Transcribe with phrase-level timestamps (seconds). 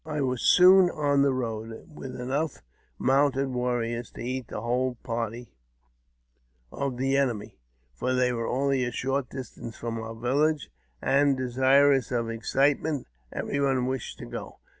[0.07, 2.63] I was soon on the road, with enough
[2.97, 5.51] mounted warriors to eat the whole party
[6.71, 7.59] of the enemy;
[7.93, 10.71] for they were only a short distance from our village,
[11.03, 14.57] and, desirous of excitement, every one wished to go.